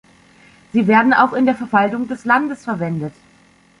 Sie 0.73 0.87
werden 0.87 1.13
auch 1.13 1.31
in 1.31 1.45
der 1.45 1.53
Verwaltung 1.53 2.07
des 2.07 2.25
Landes 2.25 2.63
verwendet. 2.65 3.13